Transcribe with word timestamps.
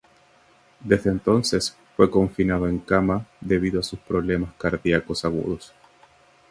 Desde 0.79 1.11
entonces 1.11 1.77
fue 1.95 2.09
confinado 2.09 2.67
en 2.67 2.79
cama 2.79 3.27
debido 3.39 3.79
a 3.79 3.83
problemas 4.07 4.51
cardiacos 4.57 5.23
agudos. 5.25 5.73